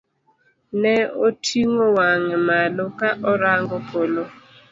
Ne 0.81 0.93
oting'o 1.25 1.85
wang'e 1.97 2.37
malo 2.47 2.85
ka 2.99 3.09
orango 3.31 3.77
polo. 3.89 4.23